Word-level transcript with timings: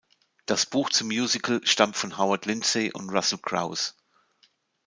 Das 0.47 0.65
Buch 0.65 0.89
zum 0.89 1.09
Musical 1.09 1.61
stammt 1.63 1.95
von 1.95 2.17
Howard 2.17 2.47
Lindsay 2.47 2.91
und 2.91 3.09
Russel 3.11 3.37
Crouse. 3.39 3.93